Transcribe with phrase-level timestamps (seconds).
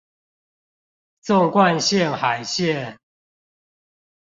[1.23, 2.97] 縱貫線海線